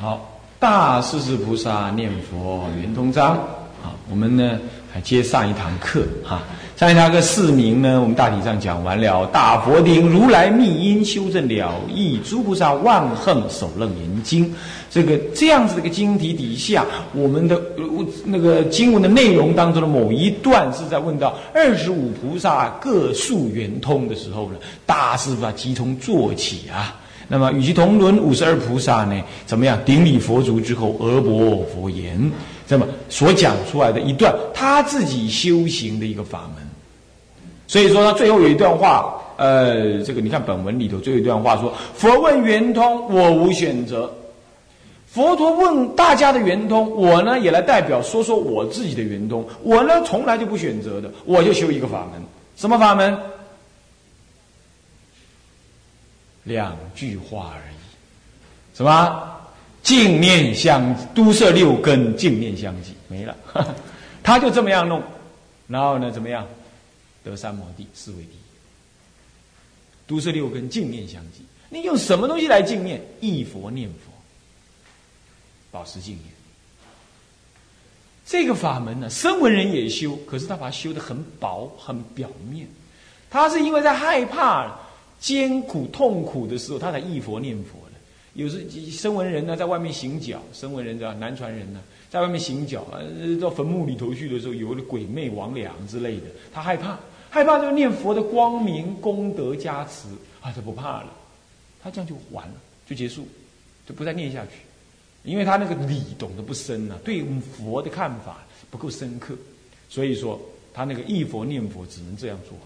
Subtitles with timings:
[0.00, 0.26] 好，
[0.58, 3.36] 大势至菩萨念佛圆通章。
[3.82, 4.58] 好，我们呢
[4.90, 6.40] 还接上一堂课哈。
[6.74, 9.26] 上一堂课四名呢，我们大体上讲完了。
[9.26, 14.50] 大佛顶如来密因修正了义，诸菩萨万恨首楞严经。
[14.90, 17.60] 这个这样子的一个经题底下，我们的
[18.24, 24.56] 那个经文的内容当中的某一段是在问到二十五菩萨各述圆通的时候呢，
[24.86, 26.96] 大师把即从做起啊。
[27.32, 32.28] 那么与其同伦五十二菩萨呢，怎么样顶礼佛足之后，而博佛言，
[32.66, 36.66] 那么所讲出来的一段他自己修行的一个法门。
[37.68, 44.12] 所以说他最后有一段话，呃，这个你看本文里头最后一段话说：佛问圆通，我无选择。
[45.06, 49.44] 佛陀问大家的圆通，我呢也来代表说说我自己的圆通。
[49.62, 52.20] 我呢从来就不选择的，我就修一个法门，
[52.56, 53.16] 什么法门？
[56.44, 59.36] 两句话而已，什么？
[59.82, 63.34] 净念相都摄六根，净念相继没了。
[64.22, 65.02] 他就这么样弄，
[65.66, 66.46] 然后呢，怎么样
[67.24, 68.36] 得三摩地四位地？
[70.06, 71.42] 都摄六根，净念相继。
[71.70, 73.00] 你用什么东西来净念？
[73.20, 74.12] 一佛念佛，
[75.70, 76.26] 保持净念。
[78.26, 82.68] 这个法门呢，声闻人也修，可是他把它修的很薄、很表面。
[83.30, 84.78] 他是因为在害怕。
[85.20, 87.92] 艰苦痛苦的时候，他才忆佛念佛的。
[88.34, 92.86] 有时声闻人呢，在外面行脚，声闻人知道南传人呢，在外面行脚，
[93.40, 96.98] 到坟墓里头去的时候，有的鬼魅魍魉之类的，他害怕，
[97.28, 100.08] 害怕就念佛的光明功德加持，
[100.40, 101.12] 啊，他不怕了，
[101.82, 102.54] 他这样就完了，
[102.88, 103.26] 就结束，
[103.86, 104.52] 就不再念下去，
[105.24, 108.38] 因为他那个理懂得不深呐，对佛的看法
[108.70, 109.34] 不够深刻，
[109.88, 110.40] 所以说
[110.72, 112.56] 他那个忆佛念佛只能这样做。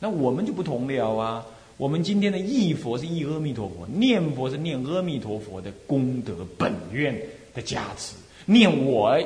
[0.00, 1.46] 那我们就不同了啊。
[1.76, 7.14] 我们今天的忆佛是忆阿弥陀佛，念佛是念阿弥陀佛的功德本愿
[7.52, 8.14] 的加持，
[8.46, 9.18] 念我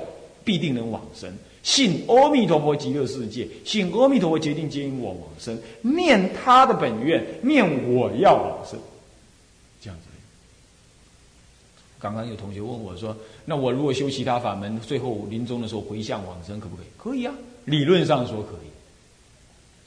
[0.45, 1.31] 必定能往生，
[1.63, 8.79] 信阿弥陀佛极乐世界，信阿弥陀佛决定接引我往生，念他的本愿，念我要往生，
[9.83, 10.07] 这样子。
[12.01, 13.15] 刚刚有同学问我说
[13.45, 17.35] ：“那我如果修其他法门，最后临终的时候回向往生，可不可以？”可以啊，
[17.65, 18.68] 理论上说可以。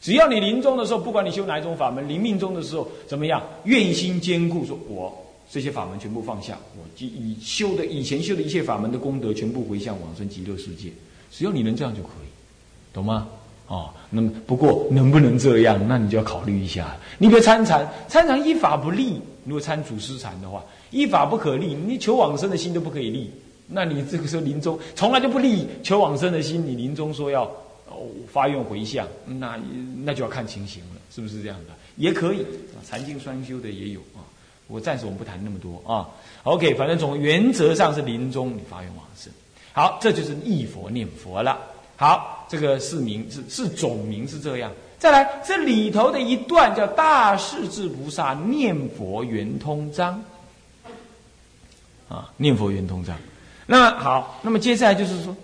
[0.02, 5.16] 只要你临终的时候，不管你修哪一种法门，临命终的时候怎么样，愿心坚固，说我
[5.50, 10.90] 这些法门全部放下，我以修的以前修的一切法门的功德，全部回向往生极乐世界。
[11.32, 12.30] 只要你能这样就可以，
[12.92, 13.28] 懂吗？
[13.68, 16.98] 哦，那么不过能不能这样，那你就要考虑一下。
[17.20, 23.30] 你比如参禅，参禅依法不立，如果参祖师禅的话，依法不可立，你求往生的心都不可以立。
[23.68, 27.50] 那你这个时候临终从来就不立求往生的心，你临终说要。
[27.92, 29.60] 哦发愿回向，那
[30.04, 31.74] 那就要看情形了，是不是这样的？
[31.98, 32.46] 也可以，
[32.88, 34.24] 禅净双修的也有啊。
[34.68, 36.08] 我暂时我们不谈那么多啊。
[36.44, 39.32] OK，反正从原则上是临终你发愿往生。
[39.74, 41.60] 好，这就是忆佛念佛了。
[41.98, 44.72] 好，这个是名字是总名是这样。
[44.98, 50.24] 再来这里头的一段叫大势至菩萨念佛圆通章
[52.08, 53.18] 啊，念佛圆通章。
[53.66, 55.36] 那好，那么接下来就是说。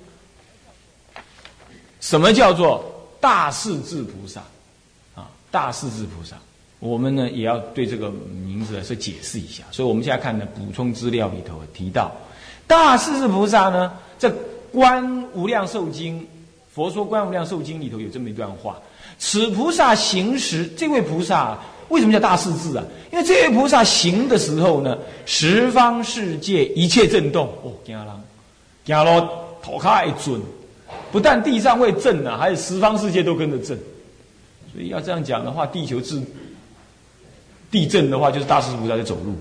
[1.99, 2.83] 什么叫做
[3.19, 4.41] 大势至菩萨？
[5.15, 6.35] 啊，大势至菩萨，
[6.79, 9.63] 我们呢也要对这个名字来说解释一下。
[9.71, 12.11] 所以我们现在看呢，补充资料里头提到，
[12.67, 14.29] 大势至菩萨呢，在
[14.71, 16.21] 《观无量寿经》
[16.71, 18.77] 佛说《观无量寿经》里头有这么一段话：
[19.17, 21.57] 此菩萨行时，这位菩萨
[21.89, 22.83] 为什么叫大势至啊？
[23.11, 28.07] 因为这位菩萨行的时候呢，十方世界一切震动，哦，惊人，
[28.85, 29.27] 惊咯，
[29.63, 30.39] 头卡一准。
[31.11, 33.77] 不但地上会震啊，还有十方世界都跟着震，
[34.73, 36.21] 所以要这样讲的话，地球自
[37.71, 39.35] 地震的话，就是大势菩萨在走路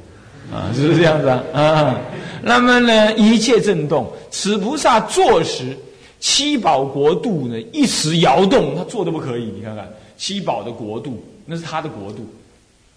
[0.54, 1.42] 啊， 是不是这样子啊？
[1.52, 2.00] 啊，
[2.42, 5.76] 那么呢，一切震动，此菩萨坐时，
[6.20, 9.44] 七宝国度呢一时摇动，他坐都不可以。
[9.44, 12.26] 你看看七宝的国度，那是他的国度，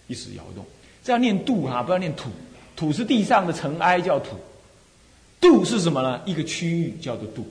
[0.08, 0.66] 一时摇动。
[1.04, 2.30] 这样念度哈，不要念土，
[2.76, 4.36] 土是地上的尘埃叫土，
[5.42, 6.20] 度是什么呢？
[6.26, 7.46] 一个区域叫做度。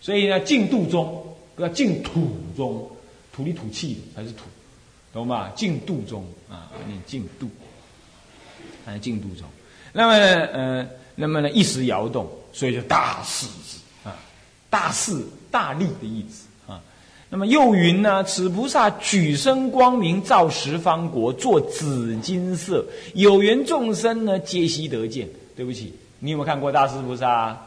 [0.00, 1.22] 所以呢，净土中
[1.54, 2.90] 不要净土中，
[3.32, 4.44] 土里土气的才是土，
[5.12, 5.50] 懂吗？
[5.54, 7.46] 净土中啊，念净土，
[8.86, 9.46] 啊，净土中。
[9.92, 14.16] 那么呃，那么呢，一时摇动，所以就大势至啊，
[14.70, 16.80] 大势大力的意思啊。
[17.28, 22.82] 那么又云呢，此菩萨举身光明照十方国，作紫金色，
[23.12, 25.28] 有缘众生呢，皆悉得见。
[25.54, 27.28] 对不起，你有没有看过大势菩萨？
[27.28, 27.66] 啊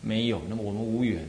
[0.00, 1.26] 没有，那么我们无缘。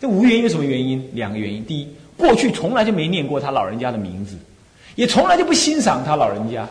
[0.00, 1.08] 这无缘有什么原因？
[1.14, 1.64] 两个原因。
[1.64, 4.36] 第一，过去从来就没念过他老人家的名字，
[4.94, 6.68] 也从来就不欣赏他老人家，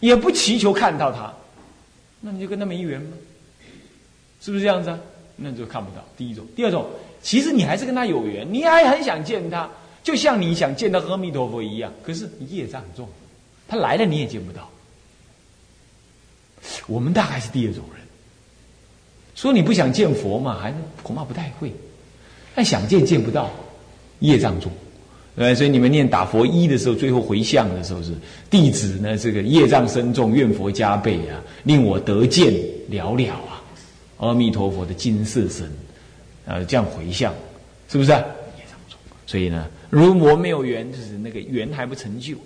[0.00, 1.32] 也不祈求看到他，
[2.20, 3.16] 那你就跟他没缘吗？
[4.40, 4.98] 是不是这样子啊？
[5.36, 6.02] 那就看不到。
[6.16, 6.86] 第一种，第二种，
[7.22, 9.68] 其实你还是跟他有缘，你还很想见他，
[10.02, 11.92] 就像你想见到阿弥陀佛一样。
[12.02, 13.08] 可是业障重，
[13.66, 14.70] 他来了你也见不到。
[16.86, 18.03] 我们大概是第二种人。
[19.34, 21.72] 说你不想见佛嘛，还是恐怕不太会。
[22.54, 23.50] 但想见见不到，
[24.20, 24.70] 业障重。
[25.36, 28.12] 对，所以你们念打佛一的时候，最后回向的时候是
[28.48, 32.54] 弟子呢，这个业障深重，愿佛加倍啊，令我得见
[32.88, 33.60] 了了啊，
[34.18, 35.68] 阿弥陀佛的金色身，
[36.46, 37.34] 呃，这样回向，
[37.90, 38.10] 是不是？
[38.12, 38.14] 业
[38.70, 38.96] 障重，
[39.26, 42.36] 所以呢，如魔没有缘，就是那个缘还不成就。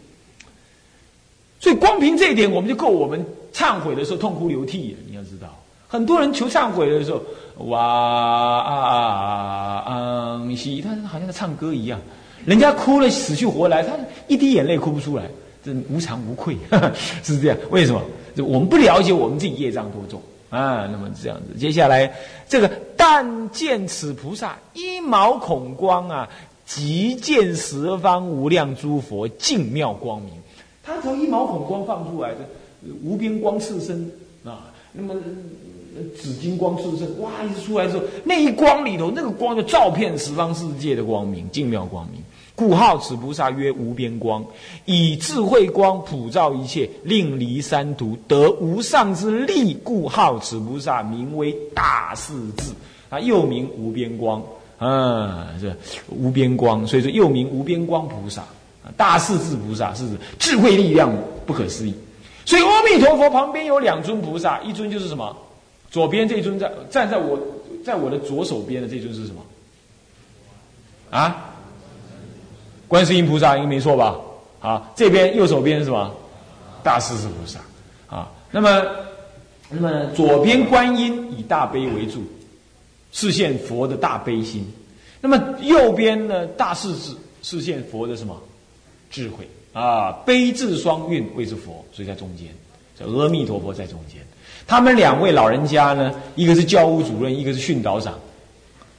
[1.60, 4.98] 所以光凭这一点，我们就够我们忏悔的时候痛哭流涕了。
[5.06, 7.22] 你要知道，很多人求忏悔的时候，
[7.64, 11.98] 哇啊啊啊，西，他好像在唱歌一样。
[12.44, 13.92] 人家哭了死去活来，他
[14.26, 15.24] 一滴眼泪哭不出来，
[15.64, 16.56] 这无惭无愧，
[17.24, 17.56] 是这样。
[17.70, 18.02] 为什么？
[18.36, 20.86] 我们不了解我们自己业障多重啊。
[20.86, 22.14] 那么这样子，接下来
[22.48, 26.28] 这个但见此菩萨一毛孔光啊，
[26.64, 30.32] 即见十方无量诸佛净妙光明。
[30.84, 32.38] 他从一毛孔光放出来的
[33.02, 34.10] 无边光刺身
[34.44, 35.14] 啊，那么
[36.16, 42.20] 紫金光刺身，哇，一出来之后，那一光里头，那个光就照遍十方世界的光明，净妙光明。
[42.54, 44.44] 故号此菩萨曰无边光，
[44.84, 49.74] 以智慧光普照一切，令离三途，得无上之力。
[49.84, 52.72] 故号此菩萨名为大势至，
[53.10, 54.42] 啊，又名无边光，
[54.76, 55.72] 啊，这
[56.08, 58.42] 无边光，所以说又名无边光菩萨，
[58.96, 61.14] 大势至菩萨是指智慧力量
[61.46, 61.94] 不可思议。
[62.44, 65.36] 所以阿弥陀佛旁边有两尊菩萨，一尊就是什么？
[65.90, 67.38] 左边这尊在站在我
[67.84, 69.42] 在我的左手边的这尊是什么？
[71.10, 71.44] 啊？
[72.86, 74.16] 观世音菩萨应该没错吧？
[74.60, 76.14] 啊，这边右手边是什么？
[76.82, 77.60] 大势至菩萨。
[78.08, 78.82] 啊，那么，
[79.68, 82.22] 那么左边观音以大悲为主，
[83.12, 84.66] 视现佛的大悲心。
[85.20, 88.40] 那么右边呢，大势至视现佛的什么？
[89.10, 92.48] 智慧啊，悲智双运谓之佛，所以在中间，
[92.98, 94.20] 叫阿弥陀佛在中间。
[94.68, 98.16] 他们两位老人家呢，一个是教务主任，一个是训导长。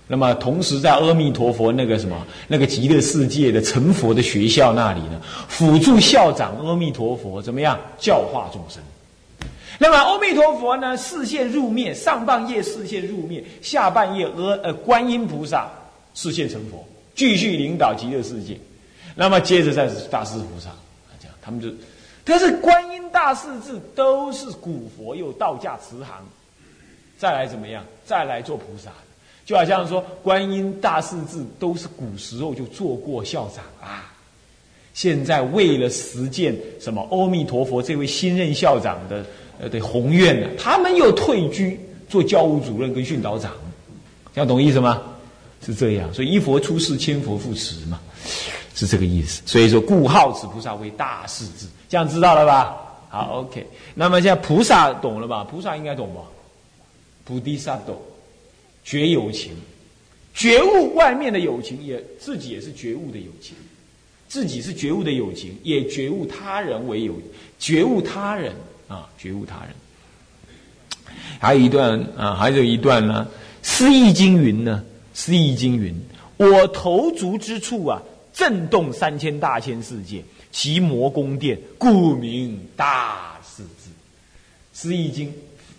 [0.08, 8.82] 那么，同时在阿弥陀佛那个什么那个极乐世界的成佛的学校那里呢，辅助校长阿弥陀佛怎么样教化众生？
[9.78, 15.70] 那么阿弥陀佛呢，视线入灭，上半夜视线入灭，下半夜阿呃观音菩萨
[16.16, 16.84] 视线成佛，
[17.14, 18.58] 继续领导极乐世界。
[19.14, 20.72] 那么接着再是大势菩萨，
[21.22, 21.70] 这样他们就，
[22.30, 26.24] 可是观音大势至都是古佛又道家慈航，
[27.18, 27.84] 再来怎么样？
[28.06, 28.92] 再来做菩萨。
[29.48, 34.14] 就好像说，观音大势至都是古时候就做过校长啊。
[34.94, 39.26] 现在为了实践什么阿弥陀佛这位新任校长的
[39.60, 43.52] 呃的宏愿呢，他们又退居做教务主任跟训导长，
[44.36, 45.02] 这样懂意思吗？
[45.66, 48.00] 是这样，所以一佛出世，千佛复持嘛，
[48.80, 49.42] 是这个意思。
[49.46, 52.78] 所以说，故号此菩萨为大势至，这样知道了吧？
[53.10, 53.68] 好，OK。
[53.94, 55.44] 那么现在菩萨懂了吧？
[55.44, 56.22] 菩萨应该懂吧？
[57.26, 58.00] 菩提萨懂。
[58.82, 59.52] 觉有情，
[60.34, 63.56] 觉悟外面的友情，也自己也是觉悟的友情，
[64.28, 67.14] 自己是觉悟的友情，也觉悟他人为有，
[67.60, 68.56] 觉悟他人
[68.88, 71.16] 啊，觉悟他人。
[71.40, 73.28] 还有一段啊，还有一段呢，
[73.68, 74.84] 《诗意经》云呢，
[75.20, 75.96] 《诗意经》云：
[76.38, 78.02] 我头足之处啊，
[78.40, 83.90] 震动三千大千世界，其魔宫殿，故名大势至。
[84.82, 85.28] 《诗意经》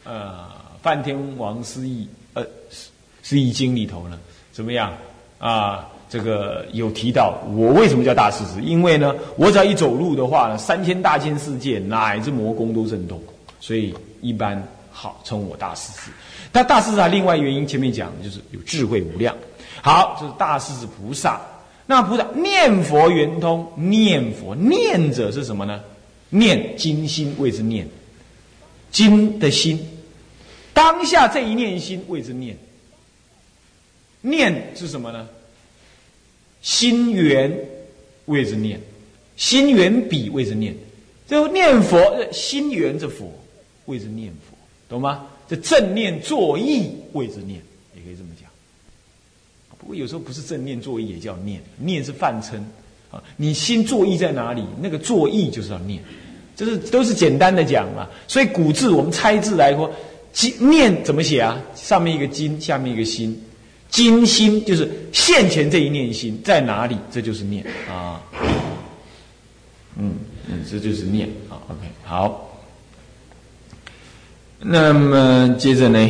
[0.05, 0.47] 呃，
[0.83, 2.45] 梵天王诗意呃。
[3.37, 4.19] 《易经》里头呢，
[4.53, 4.93] 怎么样
[5.39, 5.89] 啊？
[6.11, 8.61] 这个有提到我为什么叫大势至？
[8.61, 13.19] 因为呢，我只要一走路的话呢，三千大千世界乃至魔宫都震动，
[13.59, 16.11] 所以一般好称我大势至。
[16.53, 19.35] 但大势至另外原因，前面讲就是有智慧无量。
[19.81, 21.41] 好，这是大势至菩萨。
[21.91, 25.83] 那菩萨念佛圆通，念佛念者是什么呢？
[26.29, 27.85] 念金心谓之念，
[28.93, 29.85] 金的心，
[30.73, 32.57] 当下这一念心谓之念。
[34.21, 35.29] 念是什么呢？
[36.63, 37.53] 心缘
[38.27, 38.81] 谓之念，
[39.37, 40.73] 心缘笔谓之念。
[41.27, 41.99] 最后念佛，
[42.31, 43.37] 心缘着佛
[43.87, 44.57] 谓之念佛，
[44.89, 45.27] 懂吗？
[45.49, 47.61] 这正念作意谓之念，
[47.97, 48.40] 也可以这么讲。
[49.81, 52.63] 不过有时候不是正念作意也叫念，念是泛称
[53.11, 53.21] 啊。
[53.37, 54.63] 你心作意在哪里？
[54.81, 56.03] 那个作意就是要念，
[56.55, 58.07] 这是都是简单的讲嘛。
[58.29, 59.91] 所以古字我们猜字来说，
[60.61, 61.59] 念怎么写啊？
[61.75, 63.43] 上面一个金，下面一个心。
[63.89, 66.97] 金心就是现前这一念心在哪里？
[67.11, 68.23] 这就是念啊，
[69.97, 70.15] 嗯
[70.47, 71.59] 嗯，这就是念啊。
[71.69, 72.47] OK，好。
[74.61, 76.09] 那么接着呢，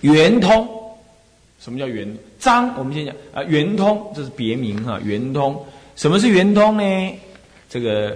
[0.00, 0.66] 圆通，
[1.64, 2.14] 什么叫圆？
[2.38, 5.00] 张，我们先讲啊，圆通这是别名哈。
[5.02, 5.64] 圆通，
[5.96, 7.18] 什么是圆通呢？
[7.70, 8.14] 这个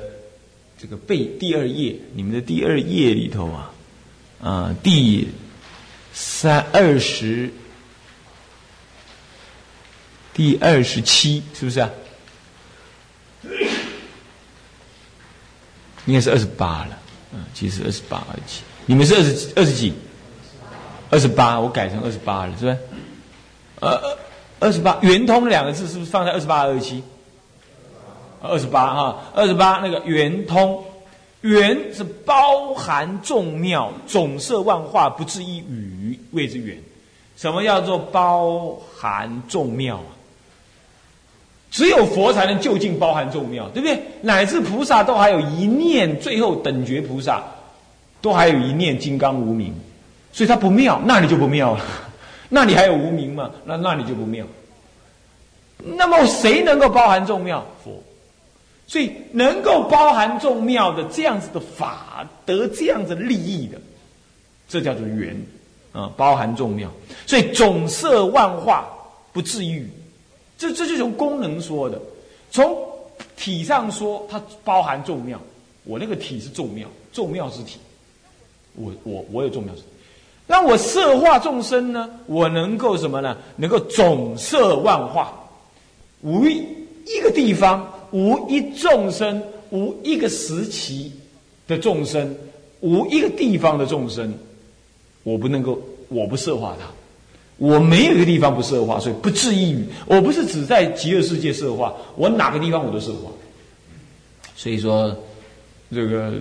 [0.76, 3.72] 这个背第二页，你们的第二页里头啊，
[4.42, 5.26] 啊，第
[6.12, 7.50] 三二十，
[10.34, 11.90] 第二十七，是不是啊？
[16.04, 16.98] 应该是二十八了，
[17.32, 19.94] 嗯，其实二十八、二十七，你们是二十二十几？
[21.08, 22.78] 二十八，我改成二十八了，是不是？
[23.80, 24.16] 呃，
[24.60, 27.02] 二十八，圆通两个字是不是放在二十八、二十七？
[28.40, 30.84] 二十八哈，二十八那个圆通，
[31.40, 36.76] 圆是包含众妙，总摄万化，不至一语，谓之圆。
[37.36, 40.10] 什么叫做包含众妙啊？
[41.70, 44.00] 只有佛才能就近包含众妙，对不对？
[44.22, 47.42] 乃至菩萨都还有一念，最后等觉菩萨
[48.20, 49.74] 都还有一念金刚无名，
[50.32, 51.84] 所以它不妙，那里就不妙了。
[52.48, 53.50] 那你还有无名嘛？
[53.64, 54.46] 那那你就不妙。
[55.78, 57.64] 那么谁能够包含众妙？
[57.84, 58.02] 佛。
[58.86, 63.78] 所以能够包含众妙的这样子的法，得这样子利益的，
[64.66, 65.36] 这叫做缘
[65.92, 66.90] 啊，包含众妙。
[67.26, 68.88] 所以总摄万化，
[69.30, 69.86] 不至于。
[70.56, 72.00] 这这就从功能说的，
[72.50, 72.76] 从
[73.36, 75.38] 体上说，它包含众妙。
[75.84, 77.78] 我那个体是众妙，众妙之体。
[78.74, 79.86] 我我我有众妙之体。
[80.48, 82.08] 那我色化众生呢？
[82.26, 83.36] 我能够什么呢？
[83.54, 85.32] 能够总摄万化，
[86.22, 86.64] 无一
[87.06, 89.40] 一个地方，无一众生，
[89.70, 91.12] 无一个时期
[91.66, 92.34] 的众生，
[92.80, 94.32] 无一个地方的众生，
[95.22, 95.78] 我不能够，
[96.08, 96.86] 我不色化他。
[97.58, 99.84] 我没有一个地方不设化，所以不至于。
[100.06, 103.30] 我不是只在极乐世界设化，我哪个地方我都设化。
[104.56, 105.14] 所以说，
[105.92, 106.32] 这个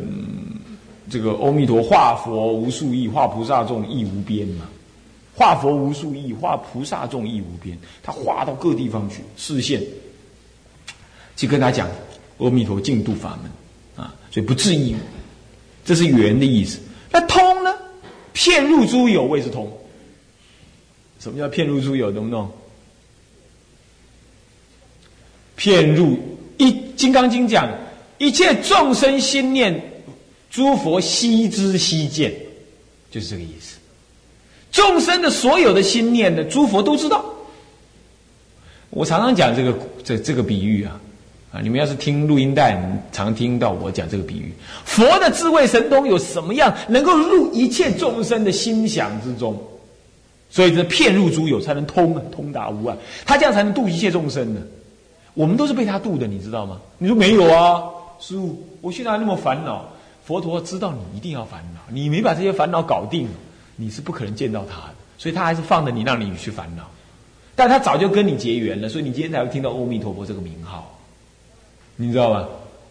[1.09, 4.69] 这个阿弥陀化佛无数亿，化菩萨众亦无边嘛。
[5.35, 7.77] 化佛无数亿，化菩萨众亦无边。
[8.03, 9.81] 他化到各地方去视线，
[11.35, 11.89] 去跟他讲
[12.39, 14.15] 阿弥陀净土法门啊。
[14.31, 14.95] 所以不至于，
[15.85, 16.79] 这是圆的意思。
[17.11, 17.73] 那通呢？
[18.33, 19.71] 骗入诸有谓是通。
[21.19, 22.11] 什么叫骗入诸有？
[22.11, 22.51] 懂不懂？
[25.55, 26.19] 骗入
[26.57, 27.67] 一《金刚经》讲，
[28.19, 29.96] 一切众生心念，
[30.49, 32.33] 诸佛悉知悉见，
[33.11, 33.77] 就是这个意思。
[34.71, 37.23] 众生的所有的心念呢，诸佛都知道。
[38.89, 40.99] 我常常讲这个这这个比喻啊，
[41.51, 42.79] 啊，你们要是听录音带，
[43.11, 44.53] 常听到我讲这个比喻。
[44.85, 49.61] 佛的智慧神通有什么样，能够入一切众生的心想之中？
[50.49, 54.61] 所以这骗入诸有才能通啊，通达无碍，他这样才能度一切众生呢。
[55.33, 56.79] 我们都是被他度的，你知道吗？
[56.97, 57.83] 你说没有啊，
[58.19, 59.85] 师傅，我现在还那么烦恼，
[60.27, 63.29] 佛陀知道你一定要烦恼，你没把这些烦恼搞定，
[63.77, 64.95] 你是不可能见到他的。
[65.17, 66.83] 所以他还是放着你，让你去烦恼。
[67.55, 70.93] 但他早就跟你结缘了，所以你今天才会听到阿弥陀佛这个名号，
[71.95, 72.45] 你知道吧？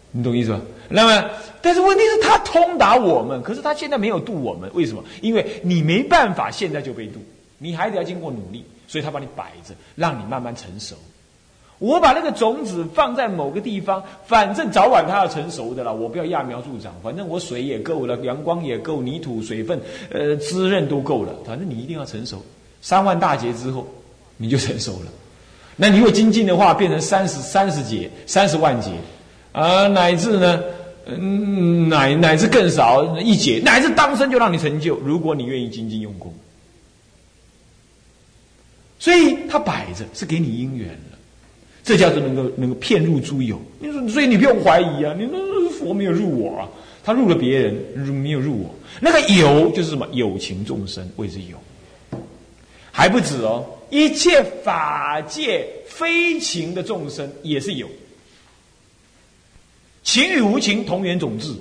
[0.09, 0.59] 你懂意思吧？
[0.89, 1.29] 那么，
[1.61, 5.03] 但是问题是，他通达我们，可是他现在没有度我们，为什么？
[5.21, 7.19] 因为你没办法现在就被度。
[7.59, 10.95] 你还得要经过努力，所以他把你摆着，让你慢慢成熟。
[11.79, 15.93] 我把那个种子放在某个地方，反正早晚它要成熟的了。
[15.93, 19.79] 我不要揠苗助长，反正我水也够了，阳光也够，泥土水分，
[20.11, 21.33] 呃，滋润都够了。
[21.45, 22.43] 反正你一定要成熟，
[22.81, 23.87] 三万大劫之后
[24.37, 25.11] 你就成熟了。
[25.75, 28.89] 那你如果精进的话，变成三十三十劫、三十万劫，
[29.51, 30.63] 啊，乃至呢，
[31.05, 34.97] 嗯，乃乃至更少一劫，乃至当生就让你成就。
[34.97, 36.33] 如果你愿意精进用功。
[38.99, 41.16] 所以他摆着是给你因缘了，
[41.87, 43.57] 这叫做能够能够骗入诸有。
[43.79, 46.67] 你说，所以你不用怀疑啊，你说佛没有入我啊，
[47.01, 48.75] 他入了别人，入没有入我。
[48.99, 51.57] 那个有就是什么有情众生谓之有，
[52.91, 57.87] 还不止哦，一切法界非情的众生也是有，
[60.03, 61.53] 情与无情同源种质，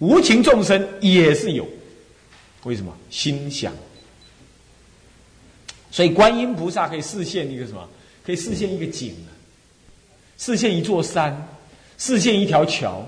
[0.00, 1.66] 无情众生也是有，
[2.64, 3.72] 为什么心想？
[5.90, 7.88] 所以观音菩萨可以示现一个什么？
[8.28, 9.32] 可以视线一个景啊，
[10.36, 11.48] 视线一座山，
[11.96, 13.02] 视线一条桥。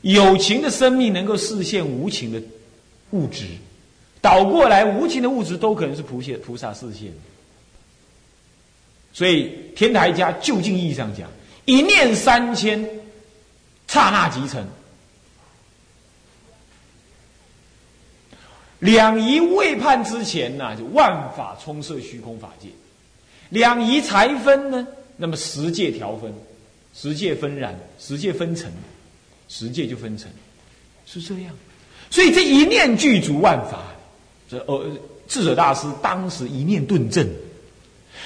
[0.00, 2.42] 有情的生命能够示现无情的
[3.10, 3.44] 物质，
[4.22, 7.12] 倒过来无情的物质都可能是菩萨菩萨视线。
[9.12, 11.30] 所以天台家就近意义上讲，
[11.66, 12.82] 一念三千，
[13.86, 14.66] 刹那即成。
[18.78, 22.70] 两仪未判之前呢，就万法充塞虚空法界；
[23.52, 24.86] 两仪才分呢，
[25.18, 26.32] 那么十界调分，
[26.94, 28.72] 十界分然，十界分成，
[29.46, 30.30] 十界就分成，
[31.04, 31.52] 是这样。
[32.10, 33.84] 所以这一念具足万法，
[34.48, 34.86] 这呃
[35.28, 37.28] 智者大师当时一念顿证，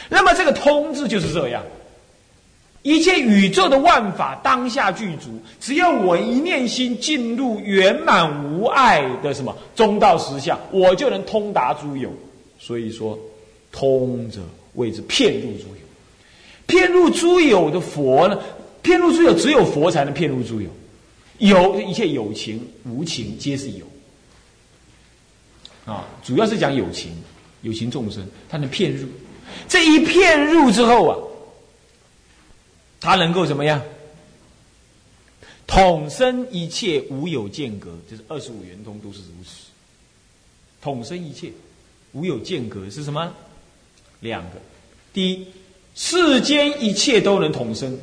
[0.09, 1.65] 那么这个通字就是这样。
[2.83, 12.13] 一切宇宙的万法当下具足，只要我一念心进入圆满无碍的什么中道实相，我就能通达诸有。
[12.61, 13.19] 所以说，
[13.71, 14.41] 通者
[14.75, 15.77] 谓之骗入诸有。
[16.67, 18.41] 骗入诸有的佛呢？
[18.83, 20.71] 骗入诸有，只有佛才能骗入诸有。
[21.39, 23.87] 有一切有情无情皆是有。
[25.85, 27.13] 啊，主要是讲有情，
[27.63, 29.07] 有情众生，他能骗入。
[29.69, 31.19] 这一骗入之后啊。
[32.99, 33.81] 他能够怎么样？
[35.67, 39.67] 统生一切，无有间隔，就是二十五圆通都是如此。
[40.81, 41.53] 统生一切，
[42.13, 43.33] 无有间隔是什么？
[44.21, 44.51] 两个，
[45.13, 45.47] 第一，
[45.95, 47.99] 世间一切都能统生。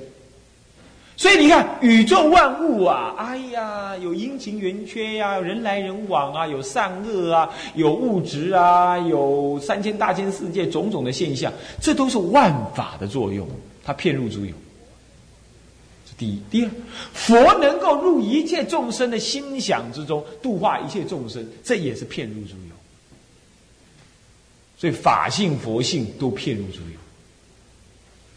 [1.15, 13.47] 所以你看，宇宙万物啊，哎呀，有阴晴圆缺呀，人来人往啊，有善恶啊，有物质啊，有三千大千世界种种的现象，这都是万法的作用，
[13.83, 14.51] 它骗入诸有。
[16.17, 16.71] 第一，第二，
[17.13, 22.75] 佛能够入一切众生的心想之中，度化一切众生，这也是骗入诸有。
[24.83, 26.97] 所以法性、佛性都骗入诸有。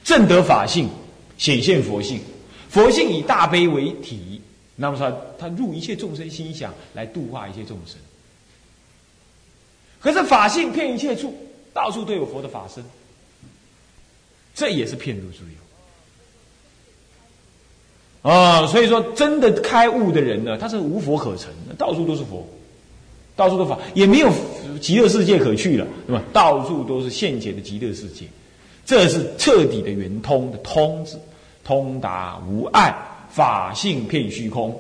[0.05, 0.89] 正得法性，
[1.37, 2.21] 显现佛性。
[2.69, 4.41] 佛性以大悲为体，
[4.77, 7.97] 那么说他入一切众生心想，来度化一切众生。
[9.99, 11.37] 可是法性骗一切处，
[11.75, 12.85] 到处都有佛的法身，
[14.55, 15.39] 这也是骗入诸
[18.23, 18.31] 有。
[18.31, 22.49] 啊，所以说，真的开悟的人呢，他是无佛可成，到处都是佛，
[23.37, 24.33] 到处都法，也没有
[24.81, 26.25] 极乐世界可去了，对吧？
[26.33, 28.25] 到处都是现前的极乐世界，
[28.85, 31.21] 这是彻底的圆通的通字，
[31.63, 32.97] 通达无碍，
[33.31, 34.75] 法性遍虚空，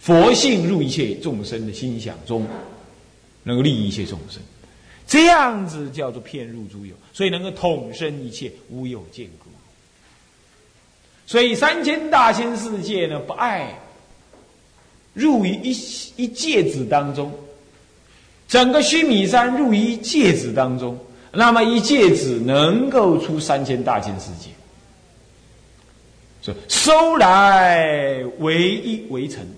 [0.00, 2.44] 佛性入一切众生的心想中，
[3.44, 4.42] 能够利益一切众生，
[5.06, 9.50] 这样子叫做骗入诸有，所以能够统生一切，无有见隔。
[11.24, 13.78] 所以三千大千世界呢，不爱
[15.14, 15.70] 入于一
[16.16, 17.32] 一界子当中，
[18.52, 20.98] 整个须弥山入一芥子当中，
[21.32, 24.50] 那么一芥子能够出三千大千世界，
[26.42, 29.48] 说收来为一为尘，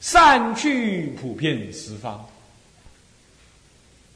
[0.00, 2.20] 散去普遍十方，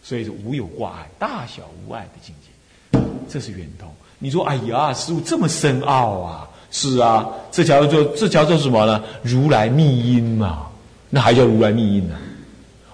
[0.03, 3.89] 所以是无有挂碍，大小无碍的境界，这是圆通。
[4.19, 9.05] 你说：“哎呀，师傅这么深奥啊！”是啊，这叫做这叫做什么呢？
[9.23, 10.67] 如来密因嘛，
[11.11, 12.19] 那还叫如来密因呢？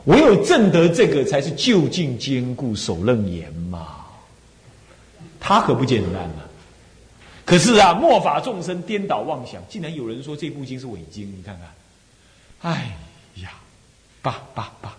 [0.04, 3.96] 唯有证得这个，才是就近坚固守楞严嘛。
[5.40, 6.48] 他可不简单啊！
[7.44, 12.96] 可是啊，末法众生颠倒妄想，竟然有人说这部经是伪经，你看看，哎
[13.42, 13.50] 呀，
[14.22, 14.96] 爸爸爸，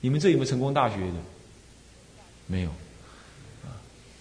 [0.00, 1.12] 你们这有没有成功大学的？
[2.46, 2.70] 没有。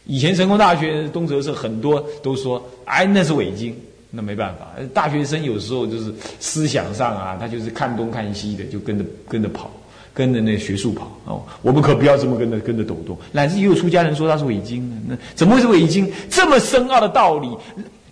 [0.06, 3.80] 以前成功大学东哲社很多都说，哎，那是伪经，
[4.10, 4.72] 那没办法。
[4.96, 9.72] 大学生有时候就是思想上啊，他就是看东看西的，就跟着跟着跑，
[10.14, 11.44] 跟着那学术跑哦。
[11.62, 13.18] 我们可不要这么跟着跟着抖动。
[13.32, 16.12] 乃至也有出家人说他是伪经呢，那怎么会是伪经？
[16.30, 17.50] 这么深奥的道理，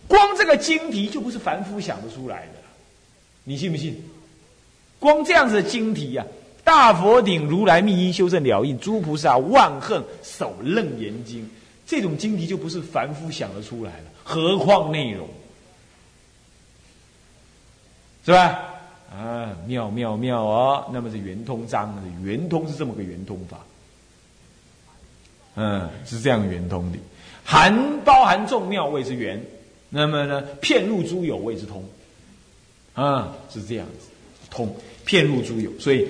[0.07, 2.59] 光这个经题就不是凡夫想得出来的，
[3.43, 3.95] 你信不信？
[4.99, 6.25] 光这样子的经题呀，
[6.63, 11.49] 大佛顶如来密因修正了印，诸菩萨万恨守楞严经。
[11.85, 15.27] 这种经题就不是凡夫想得出来了，何况内容，
[18.25, 18.59] 是吧？
[19.11, 20.85] 啊，妙妙妙哦！
[20.93, 21.93] 那么是圆通章，
[22.23, 23.57] 圆通是这么个圆通法，
[25.55, 26.97] 嗯，是这样圆通的，
[27.43, 29.43] 含包含众妙谓之圆，
[29.89, 31.83] 那么呢，片入诸有谓之通，
[32.93, 34.07] 啊，是这样子，
[34.51, 34.73] 通
[35.05, 36.07] 片入诸有，所以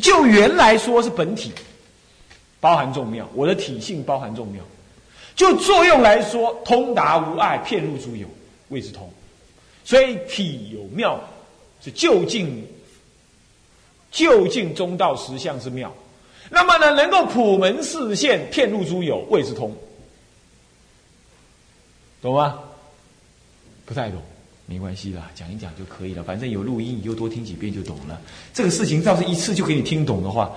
[0.00, 1.52] 就圆来说是本体，
[2.60, 4.62] 包含众妙，我的体性包含众妙。
[5.34, 8.26] 就作用来说，通达无碍，片入诸有，
[8.68, 9.10] 谓之通。
[9.82, 11.18] 所以体有妙，
[11.82, 12.66] 是就近
[14.10, 15.92] 就近中道实相之妙。
[16.50, 19.74] 那么呢，能够普门示现，骗入诸有，谓之通。
[22.20, 22.58] 懂吗？
[23.84, 24.22] 不太懂，
[24.66, 26.22] 没关系啦，讲一讲就可以了。
[26.22, 28.20] 反正有录音，你就多听几遍就懂了。
[28.52, 30.52] 这个事情要是一次就给你听懂的话。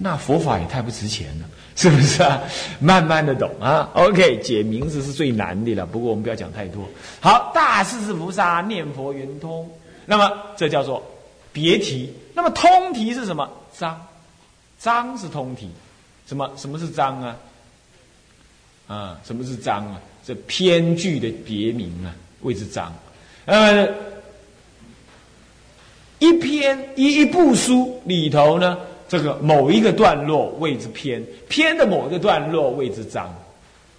[0.00, 2.40] 那佛法也太不值钱了，是不是啊？
[2.78, 3.90] 慢慢的懂啊。
[3.94, 5.84] OK，解名字是最难的了。
[5.84, 6.88] 不过我们不要讲太多。
[7.20, 9.68] 好，大势至菩萨念佛圆通，
[10.10, 11.02] 那么这叫做
[11.52, 12.10] 别题。
[12.32, 13.46] 那么通题是什么？
[13.78, 14.06] 章，
[14.78, 15.68] 章是通题。
[16.26, 16.50] 什么？
[16.56, 17.36] 什么是章啊？
[18.86, 20.00] 啊，什么是章啊？
[20.24, 22.90] 这篇句的别名啊，谓之章。
[23.44, 23.86] 呃，
[26.18, 28.78] 一篇一一部书里头呢。
[29.10, 33.34] 这个某一个段落谓之篇，篇的某一个段落谓之章，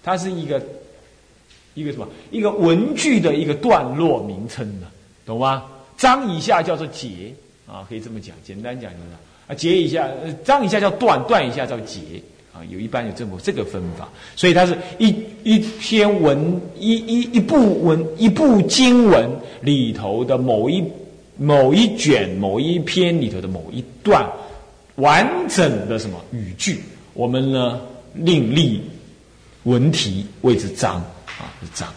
[0.04, 0.62] 它是一个
[1.74, 2.08] 一个什么？
[2.30, 4.86] 一个文句的一个段落名称呢，
[5.26, 5.64] 懂吗？
[6.00, 7.30] 章以下叫做节
[7.68, 9.04] 啊，可以这么讲，简单讲就是
[9.46, 10.08] 啊，节以下，
[10.42, 12.00] 章以下叫段，段以下叫节
[12.54, 20.82] 啊，有一般有这么这个分法，所以它是一一篇文一一一部文一部经文里头的某一
[21.36, 24.26] 某一卷某一篇里头的某一段。
[24.96, 26.82] 完整的什么语句，
[27.14, 27.80] 我们呢
[28.14, 28.82] 另立
[29.62, 30.96] 文题谓之章。
[31.26, 31.88] 啊，是章。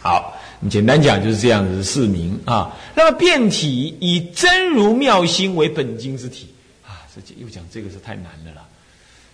[0.00, 0.37] 好，
[0.70, 2.76] 简单讲就是这样子四名啊。
[2.94, 6.48] 那么变体以真如妙心为本经之体
[6.86, 8.66] 啊，这又讲这个是太难的了。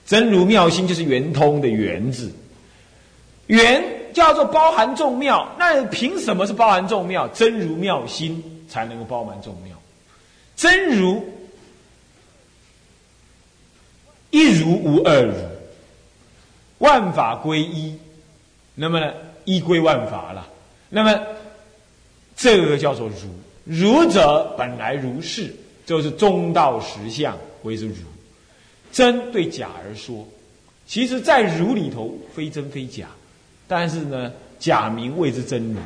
[0.07, 2.33] 真如妙心就是圆通的圆字，
[3.47, 3.83] 圆
[4.13, 7.29] 叫做包含众妙，那凭什么是包含众妙？
[7.29, 9.81] 真如妙心才能够包含众妙，
[10.57, 11.25] 真如。
[14.31, 15.35] 一如无二如，
[16.79, 17.97] 万法归一，
[18.75, 19.13] 那么呢，
[19.45, 20.45] 一归万法了。
[20.95, 21.21] 那么
[22.37, 23.29] 这个叫做如，
[23.65, 25.53] 如者本来如是，
[25.85, 27.95] 就是中道实相为之如。
[28.93, 30.25] 真对假而说，
[30.87, 33.09] 其实在如里头非真非假，
[33.67, 35.81] 但是呢，假名谓之真如，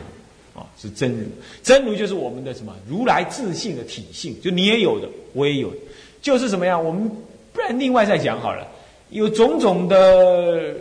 [0.55, 1.25] 啊，是真如。
[1.63, 5.79] 真如就是我们的什么如来自性的体性，就你也有的，我也有的，
[6.21, 7.11] 就是什么样我们。
[7.51, 8.69] 不然，另外再讲好了。
[9.09, 10.75] 有种种的，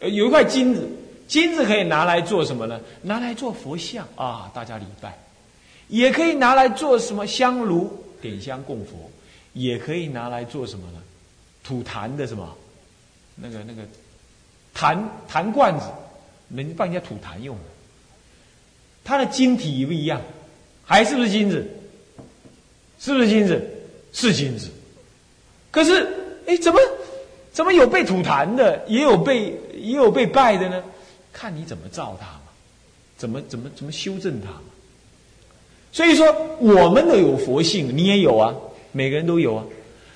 [0.00, 0.88] 有一块金子，
[1.28, 2.80] 金子可以拿来做什么呢？
[3.02, 5.10] 拿来做佛像啊，大家礼拜；
[5.88, 8.94] 也可以拿来做什么香炉，点香供佛；
[9.52, 11.02] 也可以拿来做什么呢？
[11.62, 12.56] 吐痰的什么？
[13.36, 13.82] 那个那个
[14.74, 14.98] 痰
[15.30, 15.86] 痰罐子，
[16.48, 17.56] 能帮人家吐痰用。
[19.04, 20.20] 它的晶体不一样，
[20.84, 21.64] 还是不是金子？
[22.98, 23.62] 是不是金子？
[24.12, 24.70] 是金子。
[25.70, 26.08] 可是，
[26.46, 26.80] 哎，怎么，
[27.52, 30.82] 怎么有被吐痰的，也有被也有被拜的呢？
[31.32, 32.42] 看你怎么造它嘛，
[33.16, 34.62] 怎么怎么怎么修正它嘛。
[35.92, 36.26] 所以说，
[36.58, 38.54] 我们都有佛性，你也有啊，
[38.92, 39.64] 每个人都有啊。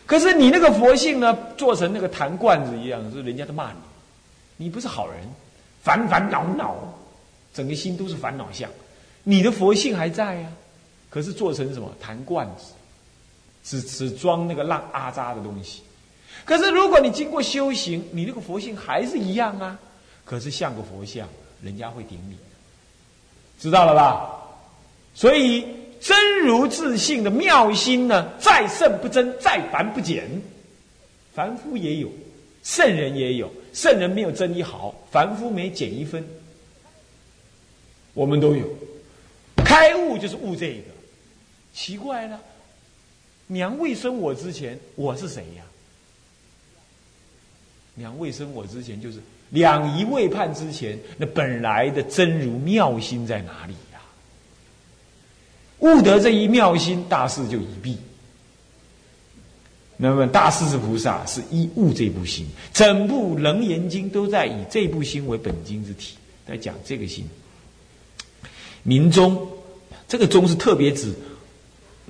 [0.07, 3.79] 可是你那个佛性呢，做成那个坛罐子一样，是人家都骂你，
[4.65, 5.17] 你不是好人，
[5.83, 6.77] 烦烦恼恼，
[7.55, 8.71] 整个心都是烦恼相。
[9.23, 10.53] 你的佛性还在呀，
[11.09, 12.73] 可是做成什么坛罐子？
[13.65, 15.83] 只只装那个烂阿渣的东西，
[16.45, 19.79] 可是如果你经过修行，你那个佛性还是一样啊。
[20.33, 21.29] 可是像个佛像，
[21.63, 22.39] 人家会顶你，
[23.61, 24.33] 知道了吧？
[25.15, 25.63] 所以
[26.01, 30.27] 真如自性的妙心呢，再胜不增，再凡不减。
[31.35, 32.11] 凡夫也有，
[32.65, 36.27] 圣人也有，圣人没有增一毫，凡夫没减一分。
[38.15, 38.67] 我们都有，
[39.57, 40.85] 开悟就是悟这个，
[41.75, 42.41] 奇怪了。
[43.49, 45.65] 娘未生我之前，我是谁呀？
[47.95, 49.19] 娘未生我之前，就是
[49.53, 54.01] 两仪未判之前，那本来的真如妙心在哪里呀？
[55.81, 57.99] 悟得这一妙心，大事就已毕。
[59.99, 66.17] 那么大势至菩萨是依悟这部心，整部楞严经都在以这部心为本经之体，
[66.49, 67.29] 在讲这个心。
[68.83, 69.47] 明宗，
[70.09, 71.15] 这个宗是特别指。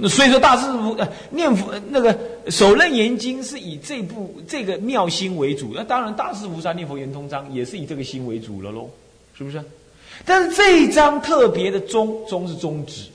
[0.09, 2.19] 所以说，大师傅呃念佛那个
[2.51, 5.73] 首楞严经是以这部这个妙心为主。
[5.75, 8.89] 那当然，大师菩萨念佛圆通章也是以这个心为主了喽，
[9.37, 9.63] 是不是？
[10.25, 13.07] 但是这一章特别的宗宗是宗旨，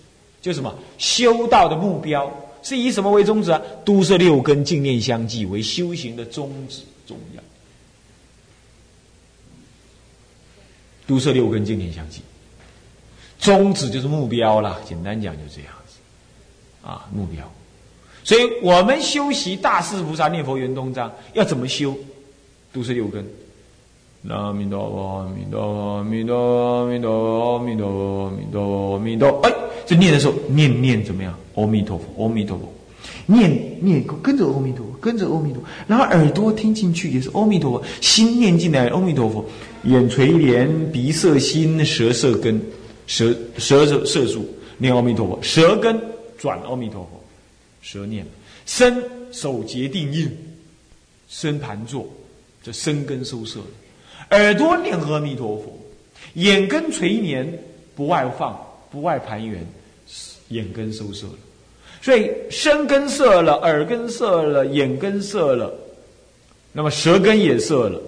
[0.41, 2.31] 就什么修道的目标
[2.63, 3.61] 是以什么为宗旨啊？
[3.85, 7.43] 都摄六根，净念相继为修行的宗旨重要。
[11.05, 12.21] 都摄六根，净念相继，
[13.39, 14.79] 宗旨就是目标啦。
[14.85, 15.97] 简单讲就这样子。
[16.85, 17.49] 啊，目标，
[18.27, 21.95] 所以我们修习大势菩萨念佛圆通章要怎么修？
[22.73, 23.25] 都是六根。
[24.27, 29.29] 阿弥陀佛，阿弥陀佛，阿弥陀佛，阿弥陀佛，阿弥陀佛，阿弥陀佛，阿弥陀。
[29.43, 29.53] 哎，
[29.85, 31.33] 这念的时候念念怎么样？
[31.55, 32.69] 阿弥陀佛，阿弥陀佛，
[33.27, 39.45] 念念跟着阿弥陀佛，跟着阿弥陀佛，然后耳朵听进去也是阿弥陀佛，心念进来阿弥陀佛，
[39.85, 42.61] 眼垂帘，鼻摄心，舌摄根，
[43.05, 44.45] 舌舌舌摄住
[44.77, 45.97] 念阿弥陀佛，舌根。
[46.37, 47.16] 转阿弥陀佛，
[47.89, 48.25] 舌念，
[48.65, 50.29] 身手结定印，
[51.29, 52.05] 身盘坐，
[52.61, 53.61] 这身根收摄
[54.31, 55.79] 耳朵念阿弥陀佛，
[56.33, 57.47] 眼根垂帘，
[57.95, 58.59] 不外放，
[58.91, 59.65] 不外盘圆，
[60.49, 61.33] 眼根收摄了。
[62.01, 65.73] 所以身根摄了，耳根摄了，眼根摄了，
[66.73, 68.01] 那么舌根也摄了。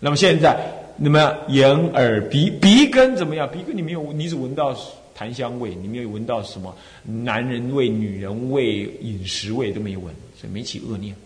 [0.00, 0.58] 那么现在，
[0.96, 3.46] 那么眼耳鼻鼻根怎么样？
[3.50, 4.74] 鼻根你没有，你只闻到。
[5.16, 11.16] 檀香味，你没有闻到什么男人味、女人味、饮食味都没有闻，所以没起恶念。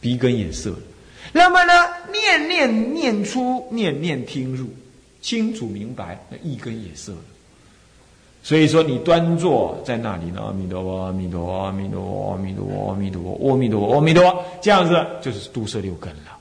[0.00, 0.74] 鼻根也涩。
[1.32, 1.72] 那么呢，
[2.12, 4.66] 念念念出，念念听入，
[5.20, 7.18] 清楚明白，那一根也涩了。
[8.42, 16.36] 所以说，你端坐在那里呢，阿弥陀佛，阿弥陀佛，阿弥陀佛，阿弥陀佛，阿弥陀佛，阿弥陀佛，阿弥陀佛，这样子就是度摄六根了。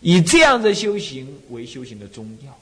[0.00, 2.56] 以这样的修行为修行的中药。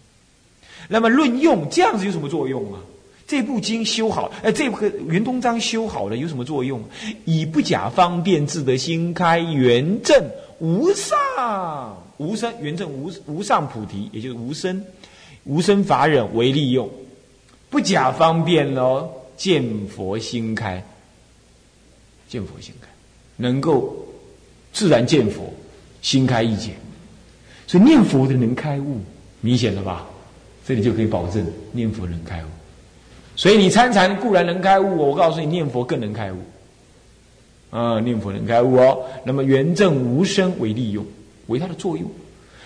[0.88, 2.80] 那么论用，这样子有什么作用啊？
[3.26, 6.82] 这部经修好，哎，这部圆通章修好了有什么作用？
[7.24, 14.84] 以不假方便，自得心开，圆正无上无生，圆正无无上菩提，也就是无生
[15.44, 16.88] 无生法忍为利用。
[17.68, 20.84] 不假方便喽，见佛心开，
[22.28, 22.86] 见佛心开，
[23.36, 24.06] 能够
[24.72, 25.52] 自然见佛，
[26.00, 26.70] 心开意解，
[27.66, 29.00] 所以念佛的能开悟，
[29.40, 30.06] 明显了吧？
[30.64, 32.46] 这里就可以保证念佛能开悟。
[33.36, 36.38] 所以你参禅固然能开悟，我告诉你，念佛更能开悟。
[37.70, 39.04] 啊，念佛能开悟哦。
[39.24, 41.04] 那么圆正无生为利用，
[41.46, 42.10] 为它的作用。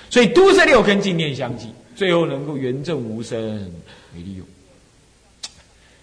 [0.08, 3.40] 所以都是六根净念相继，最后能够圆正无生
[4.14, 4.46] 为利用。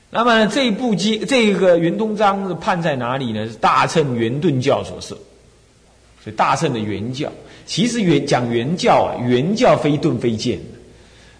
[0.10, 3.47] 那么这一部经，这个圆通章是判在哪里呢？
[3.47, 5.17] 是大乘圆顿教所设。
[6.23, 7.32] 所以大乘的圆教，
[7.65, 10.60] 其实圆讲圆教啊，圆教非顿非渐。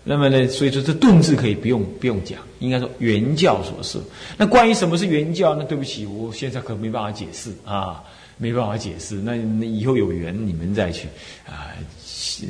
[0.08, 4.02] 那么呢，所以说这顿字可以不用不用讲，应该说原教所设。
[4.38, 5.64] 那关于什么是原教那？
[5.66, 8.02] 对不起，我现在可没办法解释啊，
[8.38, 9.16] 没办法解释。
[9.16, 11.08] 那那以后有缘你们再去
[11.46, 11.76] 啊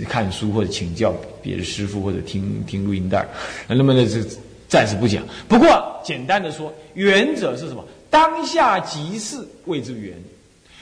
[0.07, 3.27] 看书或者请教别的师傅或者听听录音带
[3.67, 4.23] 那么呢这。
[4.69, 7.81] 暂时不讲，不过简单的说，原者是什么？
[8.09, 10.13] 当下即是谓之圆，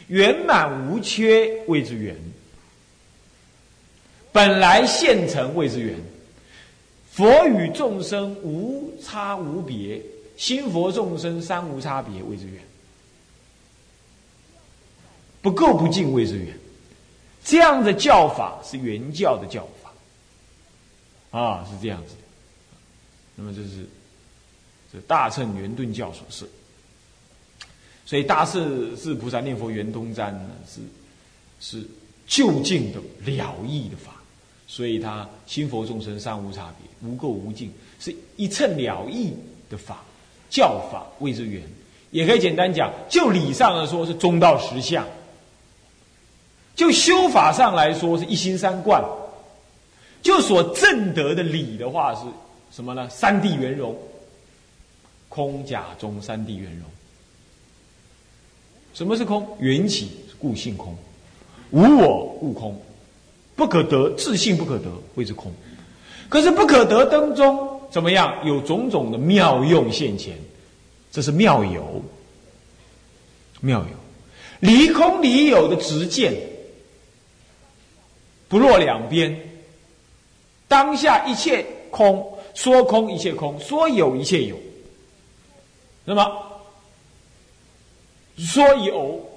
[0.07, 2.15] 圆满无缺谓之圆，
[4.31, 5.93] 本来现成谓之圆。
[7.15, 10.01] 佛与众生无差无别，
[10.35, 12.61] 心佛众生三无差别谓之圆，
[15.41, 16.59] 不垢不净谓之圆。
[17.41, 22.21] 这样的教法是原教的教法，啊，是这样子的。
[23.37, 23.87] 那么这是
[24.91, 26.45] 这大乘圆顿教所设，
[28.05, 30.81] 所以大势是菩萨念佛圆通章呢，是
[31.61, 31.87] 是
[32.27, 34.21] 就近的了义的法，
[34.67, 39.33] 所以他心佛众生三无差别，无垢无净，是一乘了义
[39.69, 40.03] 的法，
[40.49, 41.61] 教法谓之圆，
[42.11, 45.05] 也可以简单讲，就理上来说是中道实相，
[46.75, 49.03] 就修法上来说是一心三观，
[50.21, 52.21] 就所证得的理的话是。
[52.71, 53.07] 什么呢？
[53.09, 53.95] 三谛圆融，
[55.29, 56.85] 空假中三谛圆融。
[58.93, 59.47] 什么是空？
[59.59, 60.93] 缘起故性空，
[61.71, 62.77] 无我故空，
[63.55, 65.53] 不可得自性不可得谓之空。
[66.29, 68.45] 可是不可得当中怎么样？
[68.45, 70.37] 有种种的妙用现前，
[71.11, 72.03] 这是妙有。
[73.61, 73.87] 妙有，
[74.59, 76.33] 离空离有的直见，
[78.47, 79.39] 不落两边。
[80.67, 82.31] 当下一切空。
[82.53, 84.55] 说空一切空，说有一切有。
[86.05, 86.25] 那么
[88.37, 89.29] 说有，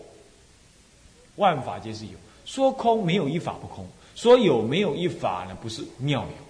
[1.35, 2.13] 万法皆是有；
[2.47, 3.85] 说空没有一法不空；
[4.19, 5.57] 说有没有一法呢？
[5.63, 6.45] 不是妙有。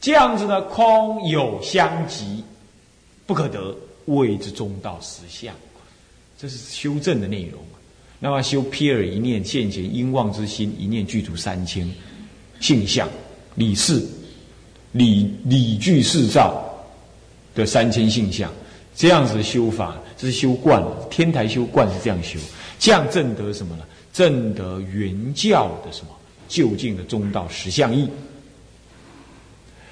[0.00, 2.42] 这样子呢，空有相即，
[3.26, 5.54] 不可得，谓之中道实相。
[6.38, 7.60] 这是修正的内容。
[8.18, 11.86] 那么修瞥尔一念现前因妄之心，一念具足三千
[12.58, 13.06] 性相
[13.54, 14.02] 理事。
[14.92, 16.64] 理理具四照
[17.54, 18.50] 的三千性相，
[18.94, 22.38] 这样子的修法，这是修观天台修观是这样修，
[22.78, 23.84] 这样正得什么呢？
[24.12, 26.12] 正得原教的什么
[26.48, 28.08] 就近的中道实相义。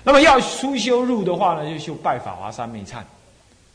[0.04, 3.02] 那么要初修入的话呢，就修拜法华三昧忏。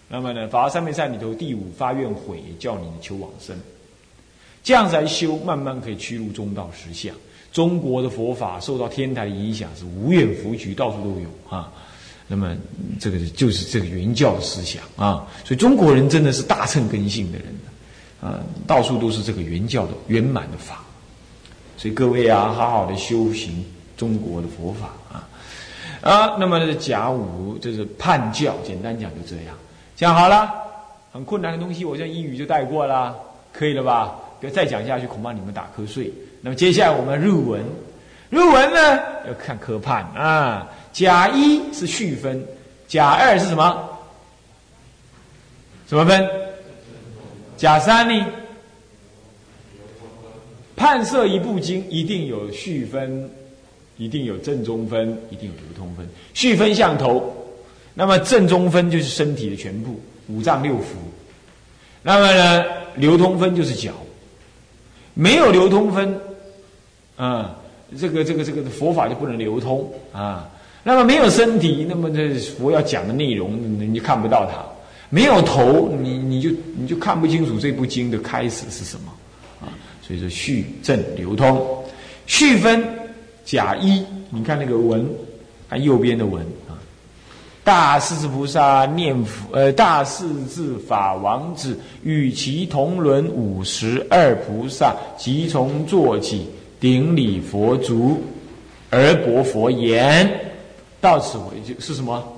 [0.10, 3.58] 那么呢，法华三昧忏里头第五发愿悔，叫你求往生。
[4.64, 7.16] 这样子来修，慢慢可以趋入中道实相。
[7.54, 11.72] 中国的佛法受到天台的影响，是无远弗举，到处都有啊。
[12.28, 12.56] 那么
[13.00, 15.26] 这个就是这个原教的思想啊。
[15.46, 17.48] 所以中国人真的是大乘根性的人
[18.20, 20.84] 啊，到处都是这个原教的圆满的法。
[21.78, 23.64] 所以各位啊，好好的修行
[23.96, 25.30] 中国的佛法啊
[26.02, 26.36] 啊。
[26.40, 29.56] 那么这甲午就是叛教，简单讲就这样。
[29.96, 30.52] 讲好了，
[31.14, 33.16] 很困难的东西，我现在一语就带过了，
[33.54, 34.16] 可以了吧？
[34.40, 36.12] 不要再讲下去，恐怕你们打瞌睡。
[36.42, 37.64] 那么接下来我们入文，
[38.30, 40.68] 入文呢要看科判啊。
[40.92, 42.44] 甲一是序分，
[42.88, 43.90] 甲二是什么？
[45.88, 46.28] 什么分？
[47.56, 48.26] 甲三呢？
[50.78, 53.28] 判设一部经一定有序分，
[53.98, 56.08] 一定有正中分，一定有流通分。
[56.36, 57.34] 序分像头，
[57.96, 60.94] 那么正中分就是身体的全部，五脏六腑。
[62.04, 62.64] 那么呢，
[62.96, 63.92] 流通分就是脚。
[65.16, 66.16] 没有流通分，
[67.16, 67.60] 啊，
[68.00, 70.48] 这个这个这个佛法就不能流通啊。
[70.84, 74.62] 那么没有身体，那么这佛要讲的内容你就看不到它；
[75.10, 79.12] 没有头，你你就你就看不清楚这部经的开始是什么。
[80.08, 81.84] 所以说序正流通，
[82.28, 82.82] 序分
[83.44, 85.06] 甲一，你看那个文，
[85.70, 86.80] 看右边的文啊。
[87.66, 96.48] 大势至菩萨念佛，呃，大势至法王子与其同伦五十二菩萨，即从坐起
[96.80, 98.24] 顶礼佛足，
[98.90, 100.32] 而薄佛言。
[101.02, 102.37] 到此为止是什么？